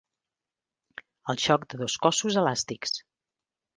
[1.33, 2.97] El xoc de dos cossos elàstics.